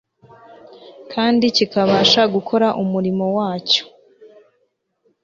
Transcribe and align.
kandi 1.13 1.45
kikabasha 1.55 2.21
gukora 2.33 2.67
umurimo 2.83 3.25
wacyo 3.37 3.83